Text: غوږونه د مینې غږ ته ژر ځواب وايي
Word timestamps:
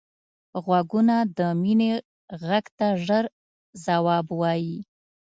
غوږونه 0.63 1.15
د 1.37 1.39
مینې 1.61 1.91
غږ 2.47 2.65
ته 2.77 2.87
ژر 3.05 3.25
ځواب 3.83 4.27
وايي 4.39 4.77